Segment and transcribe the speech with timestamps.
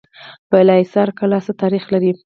[0.51, 2.11] بالاحصار کلا څه تاریخ لري؟